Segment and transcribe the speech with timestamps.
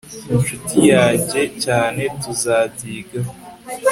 [0.33, 3.31] incuti yajye cyane tuzabyigaho